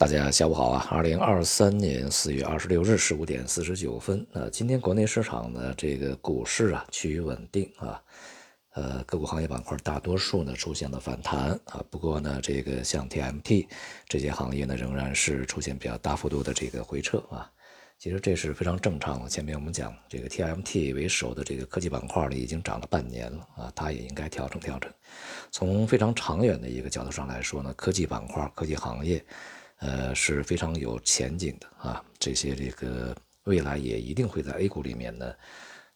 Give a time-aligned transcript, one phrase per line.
[0.00, 0.86] 大家下午好啊！
[0.90, 8.02] 二零二三年四月二十六日十五点四十九分，那今天国内市场呢，这个股市啊趋于稳定啊，
[8.72, 13.66] 呃，个股行业板块大多数呢出现了反弹啊，不过呢，这个像 TMT
[14.08, 17.52] 这些行业呢，仍然是出现比较大幅度的这个回撤啊。
[17.98, 19.28] 其实这是非常正常的。
[19.28, 24.90] 前面我们讲这个 TMT 为首的这个科技板块呢，已经涨了半年了啊，它也应该调整调整。
[25.50, 29.22] 从非常长远的一个角度上来说呢，科技板块、科技行业。
[29.80, 32.04] 呃，是非常有前景的啊！
[32.18, 35.34] 这些这个未来也一定会在 A 股里面呢，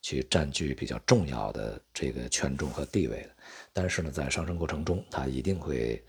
[0.01, 3.31] 去占据比较重要的这个权重和地位的。
[3.75, 6.03] 但是呢，在上升过程中，它一定会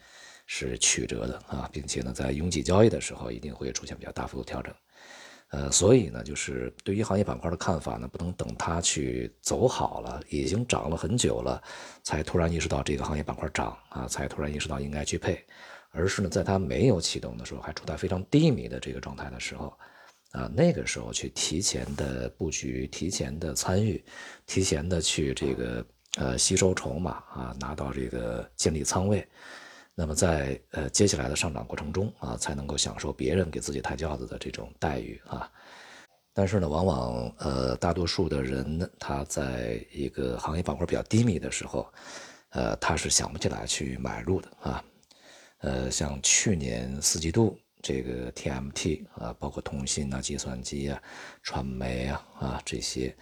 [0.48, 4.74] 是曲折的啊，并且呢，在拥挤交易的时候，一定会出现比较大幅度调整。
[5.50, 11.62] 呃，所以呢，就是对于行业板块的看法呢，不能等它去走好了，已经涨了很久了，
[12.04, 15.46] 才突然意识到这个行业板块涨啊，才突然意识到应该去配。
[15.96, 19.74] 而是呢，在它没有启动的时候，还处在非常低迷的这个状态的时候，
[20.32, 24.04] 啊，那个时候去提前的布局、提前的参与、
[24.46, 25.86] 提前的去这个
[26.18, 29.26] 呃吸收筹码啊，拿到这个建立仓位，
[29.96, 35.50] 那么在呃接下来的上涨过程中啊，才能够享受别人给自己抬轿子的这种待遇啊。
[36.34, 41.88] 但是呢，往往呃大多数的人，他在一个行业板块比较低迷的时候，
[42.50, 44.84] 呃，他是想不起来去买入的啊。
[45.66, 51.02] 呃，像去年四季度这个 TMT 啊，包括通信啊、计算机啊、
[51.42, 53.16] 传媒啊啊这些，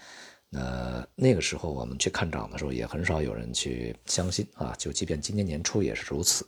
[0.50, 4.76] 那那个时候我们去看涨的时候，也很少有人去相信啊。
[4.78, 6.46] 就即便今年年初也是如此，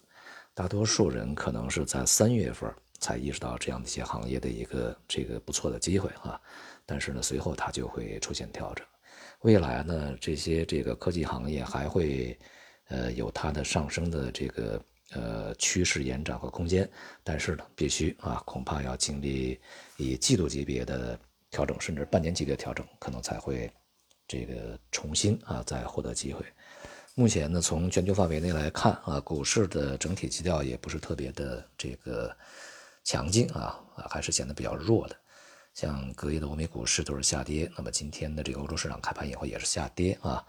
[0.53, 6.38] 大多数人可能是在三月份才意识到这样的一些行业的一个这个不错的机会啊。
[6.85, 8.85] 但是呢，随后它就会出现调整。
[9.43, 12.38] 未来呢，这些这个科技行业还会
[12.89, 14.83] 呃有它的上升的这个。
[15.11, 16.89] 呃，趋势延展和空间，
[17.23, 19.59] 但是呢，必须啊，恐怕要经历
[19.97, 21.17] 以季度级别的
[21.51, 23.71] 调整，甚至半年级别的调整，可能才会
[24.27, 26.44] 这个重新啊再获得机会。
[27.13, 32.35] 目前呢，从全球范围内来看啊，股市的整体基调也不是特别的这个
[33.03, 35.15] 强劲啊啊，还是显得比较弱的。
[35.73, 40.44] 像隔夜的欧美股市都是下跌，那么今天的这个欧洲市场开盘以后也是下跌啊。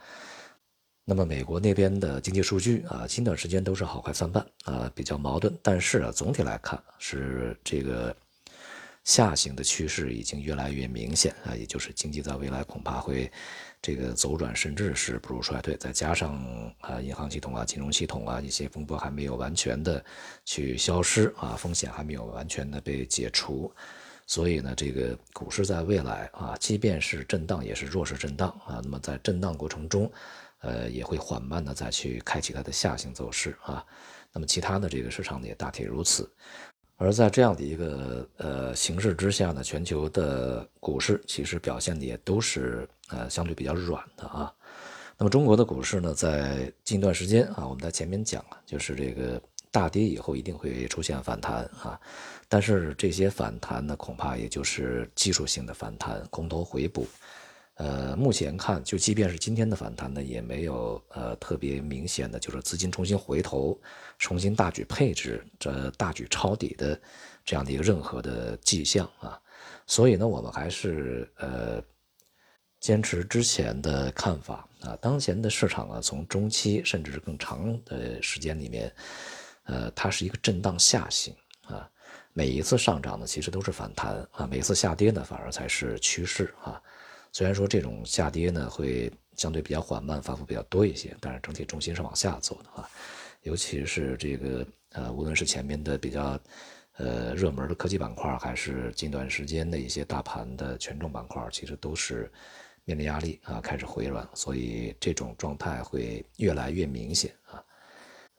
[1.08, 5.56] 那么美国那边的经济数据啊，近段时间都是好坏参半啊，比较矛盾。
[5.62, 8.14] 但是啊，总体来看是这个
[9.04, 13.30] 下行的趋势已经越来越明显啊，也就是经济在未来恐怕会
[13.80, 15.76] 这个走转，甚至是步入衰退。
[15.76, 16.34] 再加上
[16.80, 20.04] 啊，银行系统啊、金融系统啊一些风波还没有完全的
[20.44, 23.72] 去消失啊，风险还没有完全的被解除，
[24.26, 28.80] 所以呢，这个股市在未来啊，即便是震荡，也是弱势震荡啊。
[28.82, 30.10] 那么在震荡过程中，
[30.60, 33.84] 呃，也会缓慢的再去开启它的下行走势啊。
[34.32, 36.30] 那么其他的这个市场呢，也大体如此。
[36.98, 44.52] 而在这样的一个呃形势之下呢，全球的股市其实表现的也都是呃相对比较软的啊。
[45.18, 49.40] 那么中国的股市呢，在近段时间啊，我们在前面讲了，就是这个
[49.70, 52.00] 大跌以后一定会出现反弹啊。
[52.48, 57.06] 但是这些反弹呢，恐怕也就是技术性的反弹，空头回补。
[57.76, 63.78] 呃，目前看，就即便是今天的反弹呢，也没有呃特别明显的，就是资金重新回头、
[64.18, 66.98] 重新大举配置、这大举抄底的
[67.44, 69.38] 这样的一个任何的迹象啊。
[69.86, 71.82] 所以呢，我们还是呃
[72.80, 74.96] 坚持之前的看法啊。
[75.00, 78.90] 当前的市场啊，从中期甚至是更长的时间里面，
[79.64, 81.34] 呃，它是一个震荡下行
[81.66, 81.86] 啊。
[82.32, 86.80] 每一次上涨呢，其实都是反弹啊；每一次下跌呢，反而才是趋势啊。
[87.36, 92.88] 虽然说这种下跌呢会相对比较缓慢，反复比较多一些，但是整体重心是往下走的啊。
[93.42, 96.40] 尤其是这个呃，无论是前面的比较
[96.96, 102.32] 呃热门的科技板块，还是近段时间的一些大盘的权重板块，其实都是
[102.86, 107.62] 面临压力啊，开始回软，所以这种状态会越来越明显啊。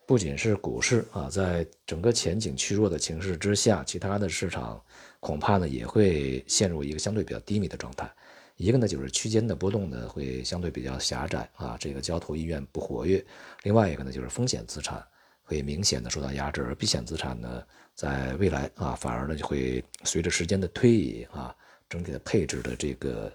[0.07, 4.83] 不仅是股市啊，在整个前景趋弱的情势之下，其他的市场
[5.19, 8.11] 恐怕呢也会陷入一个相对比较低迷的状态。
[8.57, 13.23] 一个呢就是区间的波动呢会相对比较狭窄啊，这个交投意愿不活跃；
[13.63, 15.05] 另外一个呢就是风险资产
[15.43, 17.63] 会明显的受到压制，而避险资产呢
[17.93, 21.55] 在未来啊反而呢就会随着时间的推移啊，
[21.87, 23.31] 整体的配置的这个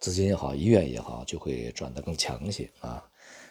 [0.00, 3.04] 资金也好，意愿也好，就会转得更强一些啊。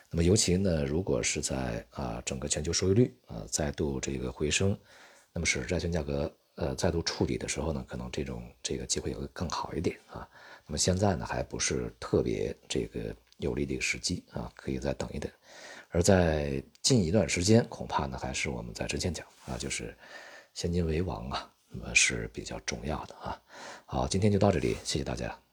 [0.10, 4.78] 那么尤其呢，如果是在啊整个全球收益率啊再度这个回升，
[5.34, 10.28] 那么使债券价格呃再度处理的时候呢，可能这种这个机会也会更好一点啊。
[10.66, 15.31] 那么现在呢，还不是特别这个有利的一个时机啊，可以再等一等。
[15.90, 19.96] 而在近一段时间，恐怕呢，还是我们在之前讲啊，就是
[20.54, 21.52] 现金为王啊。
[21.68, 23.42] 那么是比较重要的啊。
[23.86, 25.44] 好，今天就到这里，谢谢大家。